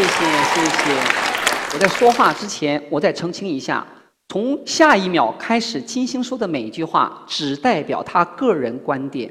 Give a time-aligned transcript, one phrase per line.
[0.00, 1.74] 谢谢谢谢。
[1.74, 3.86] 我在说话之前，我再澄清一下：
[4.28, 9.30] 从下一秒开始，金星说的每一句话只代表他个人观点，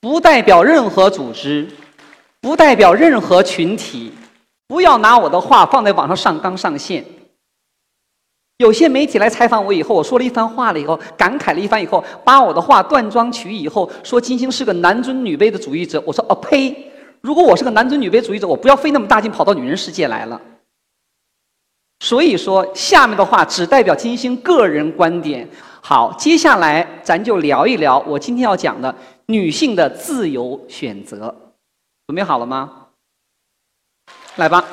[0.00, 1.70] 不代表任何组织，
[2.40, 4.12] 不代表任何群体。
[4.66, 7.04] 不要拿我的话放在网上上纲上线。
[8.58, 16.02] 有些媒体来采访我以后，我说了一番话了以后，感慨了一番以后，把我的话断章取义以后，说金星是个男尊女卑的主义者。
[16.04, 16.91] 我说哦呸！
[17.22, 20.40] 如果我是个男尊女卑主义者，我不要费那么大劲跑到女人世界来了。
[22.00, 25.48] 所以说，下面的话只代表金星个人观点。
[25.80, 28.92] 好，接下来咱就聊一聊我今天要讲的
[29.26, 31.32] 女性的自由选择。
[32.08, 32.88] 准备好了吗？
[34.34, 34.64] 来吧。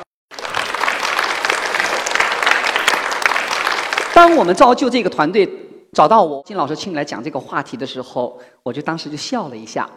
[4.12, 5.48] 当我们造就这个团队
[5.92, 9.88] 找到我金老师请你来讲这个话题的时候，我就当时就笑了一下。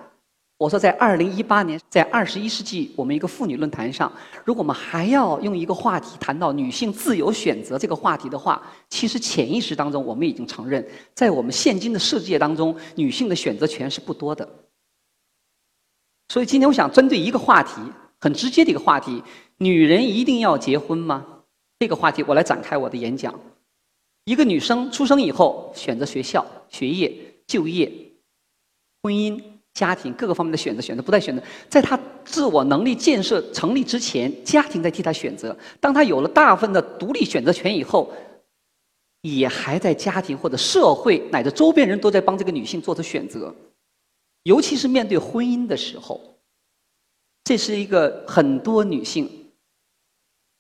[0.63, 4.09] 我说，在二零一八年，在二十一世纪，我们一个妇女论坛上，
[4.45, 14.47] 如果我们还要用一个话题谈到女性自由选择这个话题的话，其实潜意识当中我们已经承认，在我们现今的世界当中，女性的选择权是不多的。
[16.29, 17.81] 所以今天我想针对一个话题，
[18.21, 19.21] 很直接的一个话题：
[19.57, 21.25] 女人一定要结婚吗？
[21.79, 23.37] 这个话题我来展开我的演讲。
[24.23, 27.13] 一个女生出生以后，选择学校、学业、
[27.45, 27.91] 就业、
[29.01, 29.52] 婚姻。
[29.73, 38.13] 家庭各个方面的选择，选择不再选择，在他自我能力建设成立之前，家庭在替他选择；当他有了大部分的独立选择权以后，
[39.21, 43.53] 也还在家庭或者社会乃至周边人都在帮这个女性做出选择。
[44.43, 46.21] 尤其是面对婚姻的时候，
[47.43, 49.51] 这是一个很多女性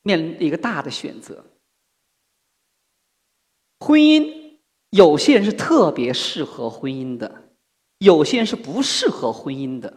[0.01, 1.43] 面临一个大的选择。
[3.79, 4.57] 婚姻，
[4.89, 7.42] 有些人是特别适合婚姻的。
[8.03, 9.91] 有些人是不适合婚姻的，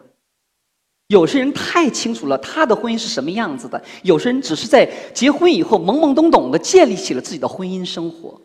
[1.07, 8.39] 有些人太清楚了他的婚姻是什么样子的，有些人只是在结婚以后懵懵懂懂的建立起了自己的婚姻生活。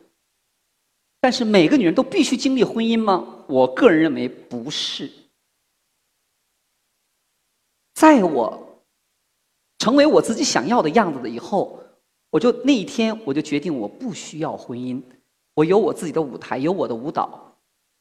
[1.21, 3.45] 但是每个女人都必须经历婚姻吗？
[3.47, 5.09] 我个人认为不是。
[7.94, 8.83] 在我
[9.79, 11.79] 成为我自己想要的样子了以后，
[12.31, 15.00] 我就那一天我就决定我不需要婚姻，
[15.55, 17.56] 我有我自己的舞台，有我的舞蹈，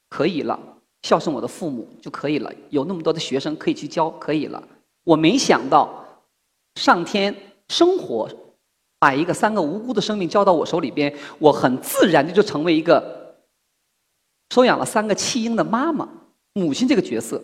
[0.09, 0.79] 可以了。
[1.03, 4.61] 孝顺我的父母就可以了，有那么多的学生可以去教，可以了。
[5.03, 6.05] 我没想到，
[6.75, 7.35] 上天
[7.69, 8.29] 生活
[8.99, 13.35] 把一个三个无辜的生命交到我手里边，我很自然的就成为一个
[14.53, 16.07] 收养了三个弃婴的妈妈、
[16.53, 17.41] 母亲这个角色。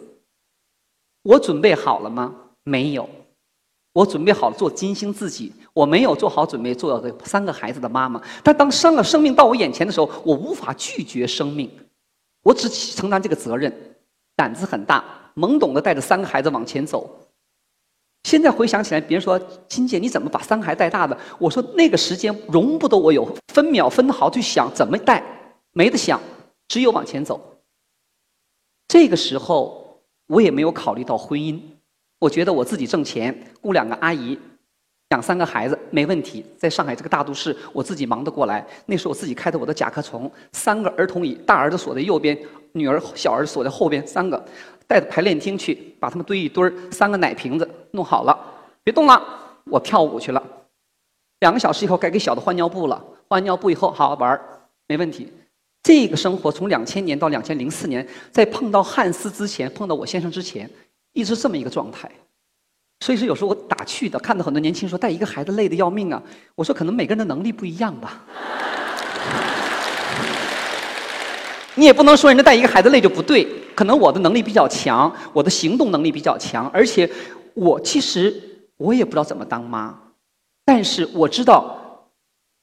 [1.24, 2.34] 我准备好了吗？
[2.64, 3.10] 没有。
[3.94, 8.22] 我准备好了做金星自己，我没有做好准备做三个孩子的妈妈。
[8.44, 11.68] 但当生了生命到我眼前的时候，我无法拒绝生命。
[12.48, 13.70] 我只承担这个责任，
[14.34, 15.04] 胆子很大，
[15.36, 17.28] 懵懂的带着三个孩子往前走。
[18.24, 19.38] 现在回想起来，别人说
[19.68, 21.18] 金姐你怎么把三个孩子带大的？
[21.40, 25.22] 我说那个时间容不得我有分秒分毫去想怎么带，
[25.74, 26.22] 没得想，
[26.70, 27.60] 只有往前走。
[28.88, 31.60] 这个时候我也没有考虑到婚姻，
[32.20, 34.40] 我觉得我自己挣钱，雇两个阿姨。
[35.10, 38.66] 养三个孩子没问题，在上海这个大都市，我自己忙得过来。
[38.88, 42.38] 那时候我自己开的我的甲壳虫，三个儿童椅，大儿子锁在右边，
[42.74, 44.44] 女儿、小儿子锁在后边，三个
[44.86, 48.38] 带着排练厅去，把他们堆一堆儿，三个奶瓶子弄好了，
[48.84, 49.22] 别动了，
[49.64, 50.44] 我跳舞去了。
[51.40, 52.98] 两个小时以后该给小的换尿布了，
[53.30, 54.42] 换完尿布以后好好玩儿，
[54.88, 55.32] 没问题。
[55.84, 60.70] 这个生活从两千年到两千零四年，在碰到汉斯之前，碰到我先生之前，
[61.14, 62.12] 一直这么一个状态。
[63.00, 66.22] 所以说，有时候我打趣的看到很多年轻人说带一个孩子累得要命啊。
[66.56, 68.24] 我说可能每个人的能力不一样吧。
[71.76, 77.08] 你也不能说人家带一个孩子累就不对，可能我的能力比较强，我的行动能力比较强，而且
[77.54, 78.34] 我其实
[78.78, 79.96] 我也不知道怎么当妈，
[80.66, 82.10] 但是我知道，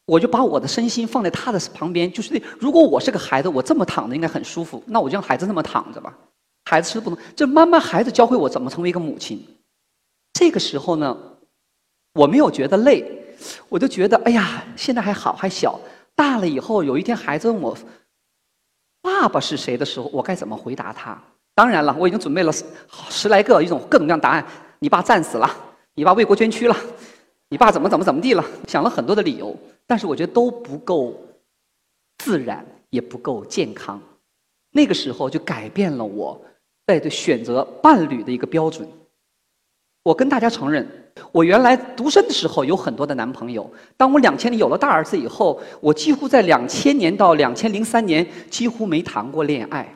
[0.05, 6.13] 我就把我的身心放在他的旁边，就是如果我是个孩子，我这么躺着应该很舒服，那我就让孩子那么躺着吧。
[6.69, 9.41] 孩子是不能，这慢慢孩子教会我怎么成为一个母亲。
[10.35, 11.17] 这个时候呢，
[12.13, 13.03] 我没有觉得累，
[13.71, 15.81] 我就觉得哎呀，现在还好，还小。
[16.15, 17.77] 大了以后，有一天孩子问我
[19.01, 21.21] 爸爸是谁的时候，我该怎么回答他？
[21.55, 22.53] 当然了，我已经准备了
[23.09, 24.45] 十来个一种各种各样答案。
[24.81, 25.49] 你爸战死了，
[25.95, 26.77] 你爸为国捐躯了，
[27.49, 28.45] 你爸怎么怎么怎么地了？
[28.67, 29.57] 想了很多的理由，
[29.87, 31.17] 但是我觉得都不够
[32.19, 34.01] 自然，也不够健康。
[34.73, 36.41] 那个时候就改变了我
[36.87, 38.89] 在对选择伴侣的一个标准。
[40.05, 40.87] 我跟大家承认，
[41.33, 43.69] 我原来独身的时候有很多的男朋友。
[43.97, 49.89] 当我两千年有了大儿子以后，我几乎在两千年到两千零三年几乎没谈过恋爱。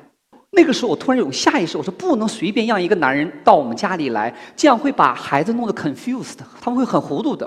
[0.52, 7.46] 那个时候我突然有下意识，我说不能随便让一个男人到我们家里来，这样会把孩子弄得 confused，他们会很糊涂的。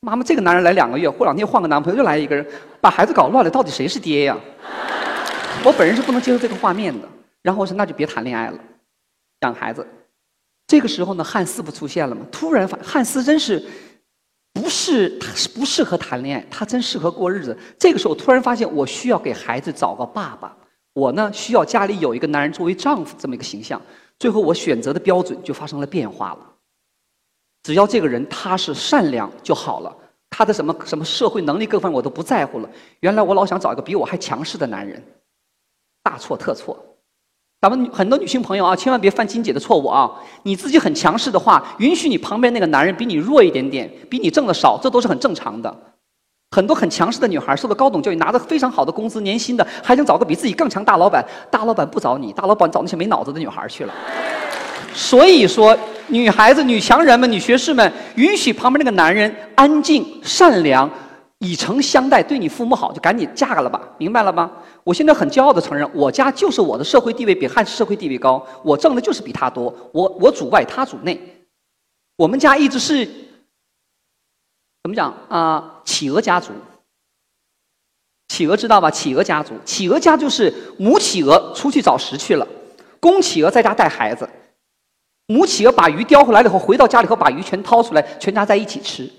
[0.00, 2.44] 妈妈，这个男人来两个月，过两天换个男朋友又来一个人，
[2.80, 4.36] 把孩子搞乱了，到底谁是爹呀？
[5.64, 7.08] 我本人是不能接受这个画面的。
[7.40, 8.58] 然后我说那就别谈恋爱了，
[9.42, 9.86] 养孩子。
[10.66, 12.26] 这个时候呢，汉斯不出现了吗？
[12.32, 13.62] 突然发，汉斯真是
[14.52, 17.56] 不是他是不适合谈恋爱，他真适合过日子。
[17.78, 20.56] 这个时候突然发现，我需要给孩子找个爸爸，
[20.94, 23.80] 我呢需要家里有一个男人作为丈夫这么一个形象。
[24.18, 26.50] 最后我选择的标准就发生了变化了。
[27.64, 29.94] 只要这个人他是善良就好了，
[30.30, 32.70] 他的什么什么社会能力各方面我都不在乎了。
[33.00, 35.02] 原来我老想找一个比我还强势的男人，
[36.02, 36.93] 大错特错。
[37.64, 40.10] 咱们很多女性朋友啊，千万别犯金姐的错误啊！
[40.42, 45.74] 你自己很强势的话，允许你旁边那个男人比你弱一点点，比你挣的少，这都是很正常的。
[46.50, 53.94] 很多很强势的女孩，受到高等教育，拿着非常好的工资、年薪的，还想找个比自己更强大老板，大老板不找你，大老板找那些没脑子的女孩去了。
[54.92, 55.74] 所以说。
[56.08, 60.88] 女孩子、女强人们、女学士们，允许旁边那个男人安静、善良、
[61.44, 64.50] 以诚相待，对你父母好，就赶紧嫁了吧，明白了吗？
[64.82, 71.20] 我现在很骄傲的承认，我家就是我的社会地位比汉社会地位高，我挣的就是比他多，我我主外，他主内。
[72.16, 73.04] 我们家一直是
[74.82, 75.82] 怎么讲啊？
[75.84, 76.52] 企鹅家族，
[78.28, 78.90] 企鹅知道吧？
[78.90, 82.48] 企鹅家族，企鹅家就是母企鹅出去找食去了，
[83.00, 84.26] 公企鹅在家带孩子。
[85.26, 89.10] 母企鹅把鱼叼回来了以后，回到家里后把鱼全掏出来，全家在一起吃。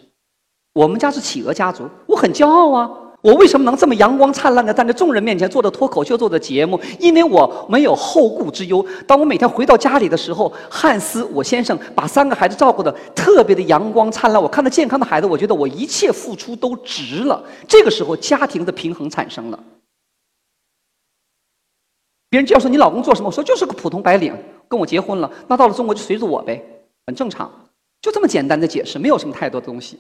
[0.75, 2.91] 我们家是企鹅家族，我很骄傲啊！
[3.21, 6.77] 我为什么能这么阳光灿烂的站在众人面前做着脱口秀、做的节目？
[6.99, 8.85] 因为我没有后顾之忧。
[9.07, 14.43] 当我每天回到家里的时候，汉斯我先生把三个孩子照顾的特别的阳光灿烂。
[14.43, 17.41] 我看到健康的孩子，我觉得我一切付出都值了。
[17.65, 19.57] 这个时候，家庭的平衡产生了。
[22.29, 24.37] 别人就要说你老公做什么，我说就是个普通白领。
[24.67, 26.61] 跟我结婚了，那到了中国就随着我呗，
[27.07, 27.49] 很正常，
[28.01, 29.97] 就这么简单的解释，没有什么太多的东西。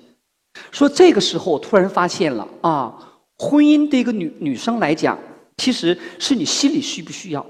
[0.71, 2.93] 说这个时候，我突然发现了啊，
[3.37, 5.17] 婚姻对一个女女生来讲，
[5.57, 7.45] 其实是你心里需不需要？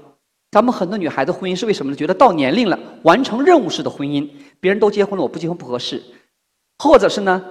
[0.52, 1.96] 咱们很多女孩子婚姻是为什么呢？
[1.96, 4.28] 觉得到年龄了，完成任务式的婚姻，
[4.60, 6.02] 别人都结婚了，我不结婚不合适，
[6.78, 7.42] 或者是呢，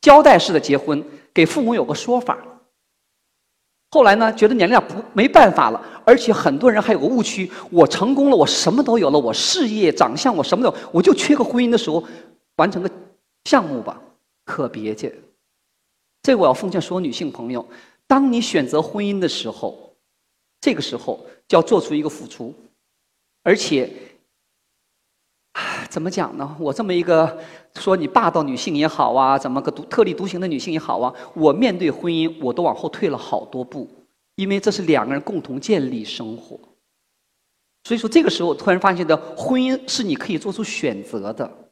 [0.00, 2.38] 交代式的结婚，给父母有个说法。
[3.90, 12.02] 后来呢，觉得年龄不没办法了，而且很多人还有个误区：我成功了，我什么都有了，我事业、长相，我什么都，我就缺个婚姻的时候，
[12.56, 12.90] 完成个
[13.44, 14.00] 项目吧，
[14.44, 15.14] 可别介。
[16.22, 17.66] 这我要奉劝所有女性朋友：
[18.06, 19.94] 当你选择婚姻的时候，
[20.60, 22.54] 这个时候就要做出一个付出，
[23.42, 23.90] 而且，
[25.90, 26.56] 怎么讲呢？
[26.58, 27.38] 我这么一个
[27.76, 33.88] 说你霸道女性也好啊，怎么个独特立独行的女性也好啊，我面对婚姻，我都往后退了好多步，
[34.36, 36.58] 因为这是两个人共同建立生活。
[37.84, 41.63] 所以说，这个时候突然发现的婚姻是你可以做出选择的，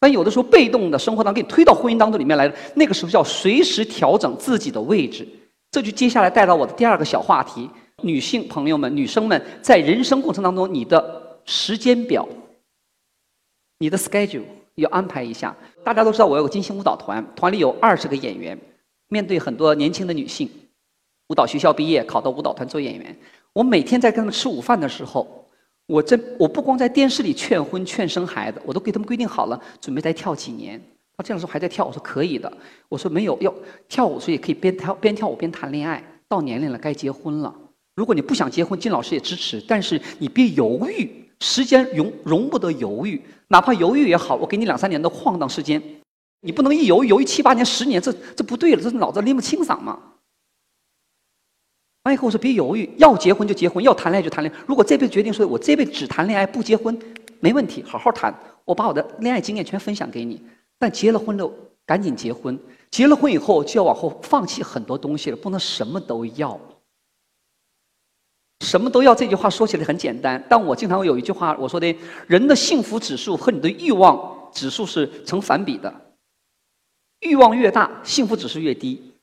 [0.00, 5.26] 但有的时候被动的生活当中给你推到婚姻当中里面来那个时候要随时调整自己的位置。
[5.70, 7.68] 这就接下来带到我的第二个小话题：
[8.02, 12.28] 女性朋友们、女生们在人生过程当中，你的时间表。
[13.78, 14.44] 你的 schedule
[14.76, 15.56] 要安排一下。
[15.82, 18.58] 大家都知道，我有个金星舞蹈团，团里有二十个演员。
[19.08, 20.48] 面对很多年轻的女性，
[21.28, 23.16] 舞蹈学校毕业，考到舞蹈团做演员。
[23.52, 25.43] 我每天在跟他们吃午饭的时候，
[25.86, 30.80] 我这我不光在电视里劝婚劝生孩子，我都给他们规定好了，准备再跳几年。
[31.16, 32.52] 他这样说还在跳，我说可以的。
[32.88, 33.54] 我说没有要
[33.88, 36.02] 跳舞，所以可以边跳边跳舞边谈恋爱。
[36.28, 37.54] 到年龄了该结婚了。
[37.96, 41.10] 如果你不想结婚，金老师也支持，但是你别犹豫。
[41.40, 45.82] 时间容容不得犹豫，哪怕犹豫也好，我给你两三年的晃荡时间，
[46.40, 49.98] 你不能一犹豫犹豫七八年、十年，这这不对了，这脑子拎不清嗓嘛。
[52.04, 54.64] 完以后我说别犹豫，要结婚就结婚，要谈恋爱就谈恋爱。
[54.68, 56.96] 如果这辈子决定说我这辈子只谈恋爱不结婚，
[57.40, 58.34] 没问题，好好谈。
[58.66, 60.42] 我把我的恋爱经验全分享给你。
[60.78, 61.50] 但结了婚了，
[61.86, 62.58] 赶紧结婚。
[62.90, 66.60] 结了婚以后就要往后放弃很多东西了，不能什么都要。
[68.60, 71.96] 什么都要这句话说起来很简单，但我经常有一句话我说的：
[72.26, 75.92] 人的幸福指数和你的欲望指数是成反比的，
[77.20, 79.13] 欲望越大，幸福指数越低。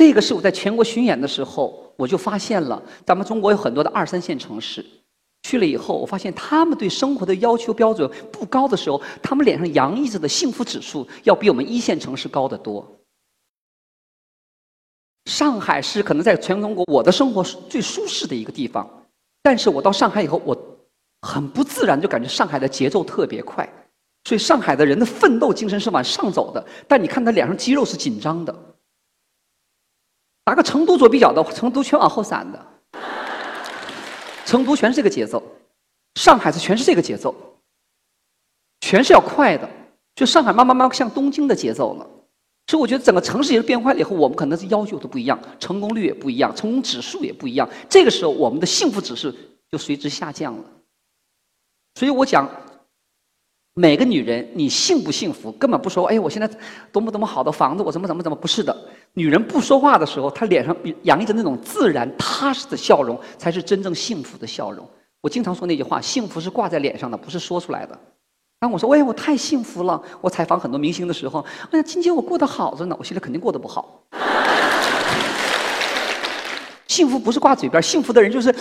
[0.00, 4.82] 这个是我在全国巡演的时候我就发现了，咱们中国有很多的二三线城市，
[5.42, 12.82] 去了以后我发现他们对生活的要求标准不高的时候，他们脸上洋溢着的幸福指数要比我们一线城市高得多。
[15.26, 18.88] 上海是可能在全中国我的生活最舒适的一个地方，
[19.42, 20.56] 但是我到上海以后，我
[21.20, 23.70] 很不自然就感觉上海的节奏特别快，
[24.24, 28.69] 所以上海的人的奋斗精神是往上走的，但你看他脸上肌肉是紧张的。
[30.44, 32.66] 打个成都做比较的话，成都全往后散的。
[34.44, 35.42] 成都全是这个节奏，
[36.16, 37.34] 上海是全是这个节奏，
[38.80, 39.68] 全是要快的。
[40.16, 42.06] 就上海慢慢慢向东京的节奏了。
[42.66, 47.68] 所以我觉得整个城市也是变坏了以后，我们可能是要求都不一样，成功率也不一样，成功指数也不一样。
[47.88, 49.32] 这个时候，我们的幸福指数
[49.70, 50.64] 就随之下降了。
[51.94, 52.48] 所以我讲，
[53.74, 56.06] 每个女人，你幸不幸福，根本不说。
[56.06, 56.48] 哎，我现在
[56.92, 58.76] 多么多么好的房子，我怎么怎么怎么不是的。
[59.14, 64.88] 女人不说话的时候，她脸上洋溢着那种自然踏实的笑容，才是真正幸福的笑容。
[65.20, 67.98] 我经常说那句话：幸福是挂在脸上的，不是说出来的。
[68.60, 72.96] 当我说：“哎，我太幸福了！”我采访很多明星的时候，哎呀，今天，我过得好着呢。
[72.98, 74.02] 我现在肯定过得不好。
[76.86, 78.54] 幸福不是挂嘴边，幸福的人就是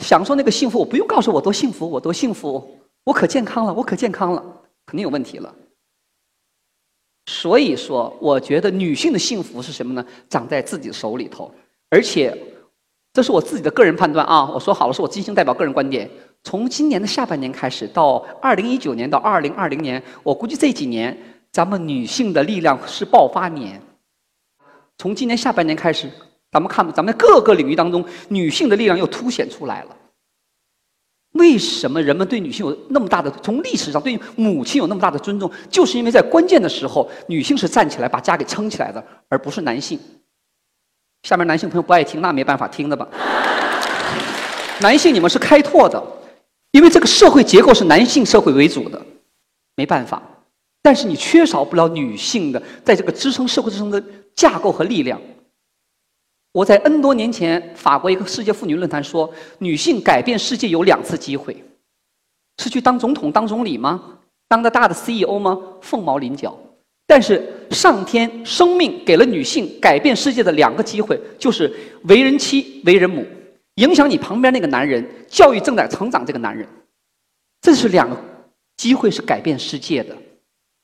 [0.00, 0.78] 享受那个幸福。
[0.78, 4.42] 我不用告诉我多幸福，我多幸福，我可健康了，我可健康了，
[4.84, 5.54] 肯定有问题了。
[7.38, 10.02] 所以说，我觉得女性的幸福是什么呢？
[10.30, 11.52] 长在自己手里头，
[11.90, 12.34] 而且
[13.12, 14.50] 这是我自己的个人判断啊！
[14.54, 16.08] 我说好了，是我金星代表个人观点。
[16.42, 21.14] 从今年的下半年开始，到二零一九年到二零二零年，我估计这几年
[21.52, 23.78] 咱们女性的力量是爆发年。
[24.96, 26.08] 从今年下半年开始，
[26.50, 29.96] 咱们看咱们各个领域当中，女性的力量又凸显出来了。
[31.36, 33.30] 为什么人们对女性有那么大的？
[33.42, 39.98] 从历史上对母亲有那么大的尊重，就是因为在关键的时候，女性是站起来把家给撑起来的，而不是男性。
[41.22, 43.08] 下面男性朋友不爱听，那没办法听的吧。
[44.80, 46.02] 男性你们是开拓的，
[46.72, 49.00] 因为这个社会结构是男性社会为主的，
[49.74, 50.22] 没办法。
[50.82, 54.02] 但是你缺少不了女性的在这个支撑社会支撑的
[54.34, 55.20] 架构和力量。
[56.56, 61.54] 我在 N 多年前法国一个世界妇女论坛说，女性改变世界有两次机会，
[62.56, 64.20] 是去当总统、当总理吗？
[64.48, 65.60] 当个大的 CEO 吗？
[65.82, 66.58] 凤毛麟角。
[67.06, 71.70] 但是上天生命给了女性改变世界的两个机会，就是
[72.04, 73.22] 为人妻、为人母，
[73.74, 76.66] 影响你旁边那个男人，教育正在成长这个男人。
[77.60, 78.16] 这是两个
[78.78, 80.16] 机会是改变世界的。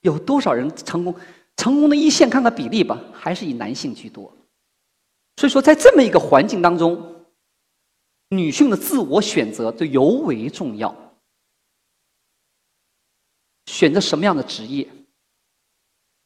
[0.02, 1.14] 有多少人成功？
[1.56, 4.30] 成功的一线看看比例吧，还是以男性居多。
[5.42, 7.02] 所以说，在这么一个环境当中，
[8.28, 10.94] 女性的自我选择就尤为重要。
[13.66, 14.86] 选择什么样的职业？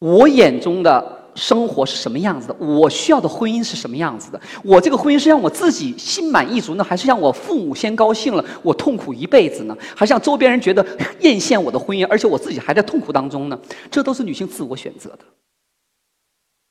[0.00, 2.54] 我眼中的生活是什么样子的？
[2.56, 4.38] 我需要的婚姻是什么样子的？
[4.62, 9.74] 我这个婚姻是让我自己心满意足呢，还是让我父母先高兴了，我痛苦一辈子呢？
[9.96, 10.86] 还是让周边人觉得
[11.20, 13.58] 艳羡我的婚姻，而且我自己还在痛苦当中呢？
[13.90, 15.20] 这都是女性自我选择的。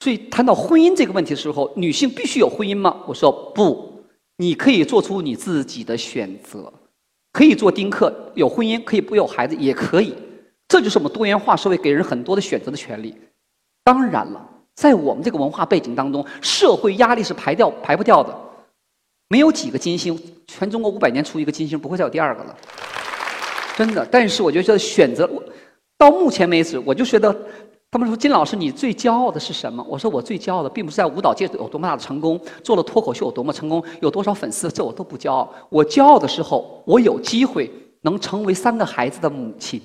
[0.01, 2.95] 所以谈到婚姻这个问题的时候，女性必须有婚姻吗？
[3.07, 4.03] 我说不，
[4.37, 6.71] 你可以做出你自己的选择，
[7.31, 10.13] 可以做丁克，有婚姻可以不有孩子也可以，
[10.67, 13.15] 这就是我们多元化社会给人很多的选择的权利。
[13.83, 18.37] 当然了，在我们这个文化背景当中，社会压力是排掉排不掉的，
[19.29, 22.55] 没有几个金星，全中国五百年出一个金星，不会再有第二个了，
[23.77, 24.05] 真的。
[24.11, 25.27] 但是我觉得选择，
[25.97, 27.33] 到目前为止，我就觉得。
[27.95, 35.49] 他们说：“金老师，你最骄傲的是什么？”我说：“我最骄傲的，并不是在舞蹈界有多么大的成功，做了脱口秀有多么成功，有多少粉丝，这我都不骄傲。
[35.69, 37.71] 我骄傲的时候，我有机会
[38.01, 39.81] 能成为三个孩子的母亲。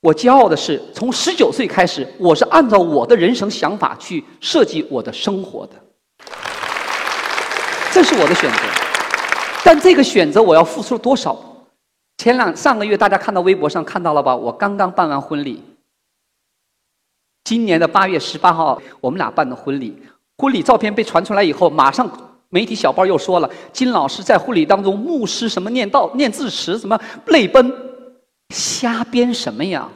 [0.00, 5.74] 我骄傲的是，从十九岁开始，我是按照我的人生想法去设计我的生活的。
[7.92, 8.58] 这是我的选择，
[9.62, 11.38] 但这个选择我要付出多少？
[12.16, 14.34] 前两上个月，大家看到微博上看到了吧？
[14.34, 15.62] 我刚刚办完婚礼。”
[17.44, 19.94] 今年的八月十八号，我们俩办的婚礼，
[20.38, 22.10] 婚礼照片被传出来以后，马上
[22.48, 27.70] 媒体小报又说了，金老师在婚礼当中，牧师什么念道、念字词，什么泪奔，
[28.48, 29.86] 瞎编什么呀？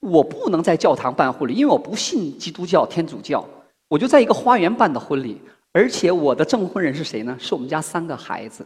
[0.00, 3.42] 我不能在教堂办婚礼，因为我不信基督教、天主教，
[3.88, 5.40] 我就在一个花园办的婚礼，
[5.72, 7.34] 而且我的证婚人是谁呢？
[7.40, 8.64] 是我们家三个孩子。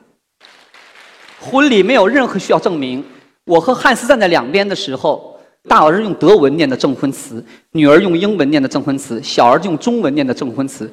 [1.40, 3.04] 婚礼没有任何需要证明，
[3.44, 5.31] 我和汉斯站在两边的时候。
[5.68, 10.92] 大儿子用德文念的证婚词，女儿用英文念的证婚词，小儿子用中文念的证婚词。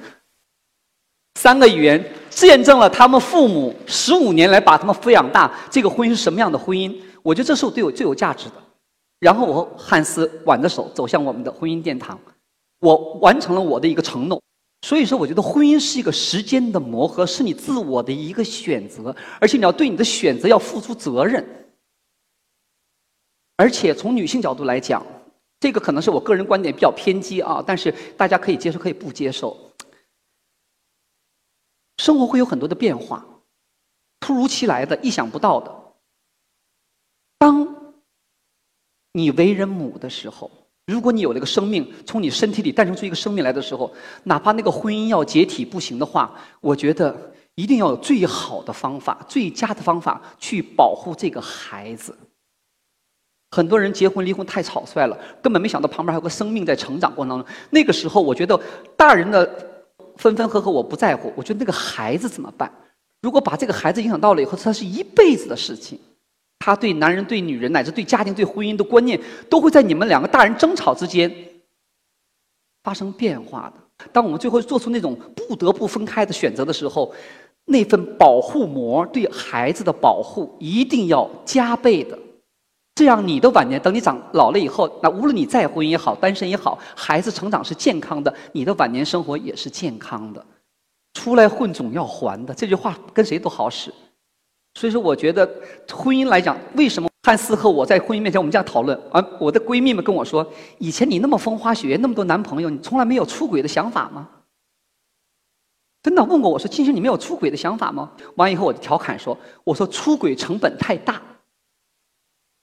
[1.39, 6.95] 三个语言见证了他们父母十五年来把他们抚养大，这个婚姻是什么样的婚姻？
[7.23, 8.55] 我觉得这是我对我最有价值的。
[9.19, 12.17] 然后我和汉斯挽着手走向我们的婚姻殿堂，
[12.79, 14.41] 我完成了我的一个承诺。
[14.85, 21.45] 所以说，我觉得婚姻是一个时间的磨合，是你自我的一个选择，而且你要对你的选择要付出责任。
[23.59, 25.05] 而且从女性角度来讲，
[25.59, 29.73] 这个可能是我个人观点比较偏激啊，但是大家可以接受，可以不接受。
[31.97, 33.25] 生活会有很多的变化，
[34.21, 35.75] 突如其来的、意想不到的。
[37.37, 37.93] 当
[39.11, 40.49] 你为人母的时候，
[40.85, 52.17] 如果你有了个生命从你身体里诞生出一个生命来的时候，哪怕那个婚姻要解体不行的话，我觉得一定要有最好的方法、最佳的方法去保护这个孩子。
[53.51, 57.47] 很多人结婚离婚太草率了，根本没想到旁边还有个生命在成长过程当中。
[57.69, 58.59] 那个时候，我觉得
[58.95, 59.49] 大人的
[60.17, 62.71] 分分合合我不在乎，我觉得那个孩子怎么办？
[63.21, 65.99] 如果把这个孩子影响到了以后，他是一辈子的事情。
[66.59, 71.33] 他对男人、对女人，乃至对家庭、对婚姻的观念，都会在你们两个大人争吵之间
[72.83, 74.07] 发生变化的。
[74.11, 77.13] 当我们最后做出那种不得不分开的选择的时候，
[77.65, 82.19] 那份保护膜对孩子的保护一定要加倍的。
[82.99, 90.45] 这样，你的晚年，等你长老了以后，那无论你再婚也好，单身也好，孩子成长是健康的，你的晚年生活也是健康的。
[91.13, 93.89] 出来混总要还的，这句话跟谁都好使。
[94.73, 95.49] 所以说，我觉得
[95.89, 98.99] 婚姻来讲，为什么汉斯和我在婚姻面前我们这样讨论？
[99.13, 100.45] 而我的闺蜜们跟我说，
[100.79, 104.27] 以前你那么风花雪月，那么多男朋友，你从来没有出轨的想法吗？
[106.03, 108.11] 真的问过我说，金星，你没有出轨的想法吗？
[108.35, 111.21] 完以后，我就调侃说，我说出轨成本太大。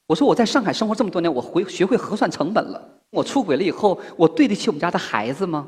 [0.06, 2.80] 我说我在上海生活这么多年，我回学会核算成本了。
[3.10, 5.66] 我出轨了以后，我对得起我们家的孩子吗？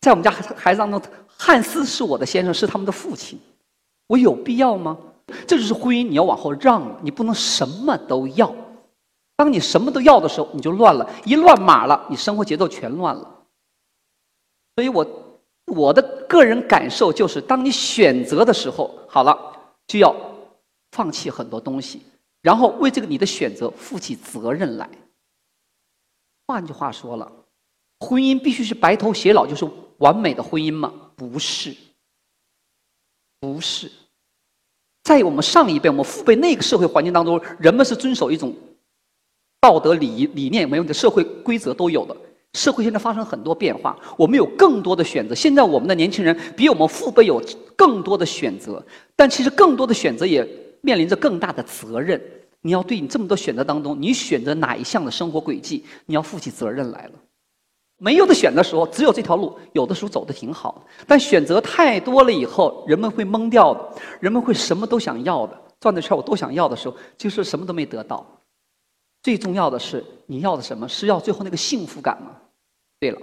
[0.00, 3.38] 在我们家孩子当中，汉斯是我的先生，是他们的父亲，
[4.06, 4.96] 我有必要吗？
[5.46, 8.52] 这就是婚姻，你要往后让了，你不能什么都要。
[9.36, 13.28] 当你什么都要的时候，你就乱了，一乱码了，你生活节奏全乱了。
[14.76, 15.06] 所以我
[15.66, 19.36] 我的个人感受就是，当你选择的时候，好了，
[19.86, 20.14] 就要
[20.92, 22.02] 放弃很多东西，
[22.42, 24.88] 然后为这个你的选择负起责任来。
[26.46, 27.32] 换句话说了，
[28.00, 29.66] 婚姻必须是白头偕老，就是
[29.98, 30.92] 完美的婚姻吗？
[31.16, 31.74] 不是，
[33.40, 33.90] 不是。
[35.04, 38.54] 在我们上一辈、我们父辈那个社会环境当中，人们是遵守一种
[39.60, 42.16] 道德理理念没有的社会规则都有的。
[42.54, 45.34] 社会现在发生很多变化，我们有更多的选择。
[45.34, 47.42] 现在我们的年轻人比我们父辈有
[47.74, 48.84] 更多的选择，
[49.16, 50.46] 但其实更多的选择也
[50.82, 52.20] 面临着更大的责任。
[52.60, 57.12] 你要对你这么多选择当中，你选择哪一项的生活轨迹，你要负起责任来了。
[57.98, 60.84] 没有的选的时候，只有这条路，有的时候走的挺好。
[61.06, 68.24] 但选择太多了以后，人们会懵掉的，人们会什么都想要的，转的圈我都想要的时候，就是什么都没得到。
[69.22, 70.88] 最重要的是，你要的什么？
[70.88, 72.36] 是要最后那个幸福感吗？
[72.98, 73.20] 对了，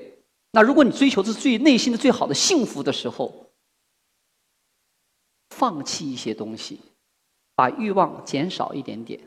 [0.51, 3.51] 那如果你追求的是最内心的最好的幸福的时候，
[5.49, 6.79] 放弃一些东西，
[7.59, 9.19] 把欲望减少一点点，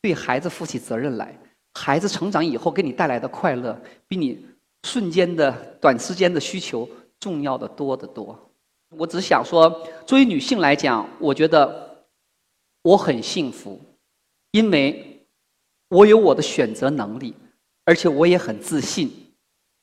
[0.00, 1.38] 对孩子负起责任来，
[1.74, 4.46] 孩子成长以后给你带来的快乐，比你。
[4.82, 8.38] 瞬间的、短时间的需求重要的多得多。
[8.90, 9.68] 我只想说，
[10.06, 12.06] 作为女性来讲，我觉得
[12.82, 13.80] 我很幸福，
[14.52, 15.26] 因为
[15.88, 17.34] 我有我的选择能力，
[17.84, 19.10] 而且我也很自信，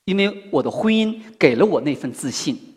[0.05, 2.72] 因为我的婚姻给了我那份自信。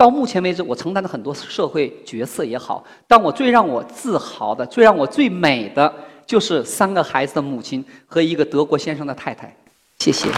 [0.00, 5.92] 到目前为止，我承担的很多社会角色也好，但我最让我自豪的、最让我最美的，
[6.24, 9.54] 就是三个孩子的母亲和一个德国先生的太太。
[9.98, 10.30] 谢谢。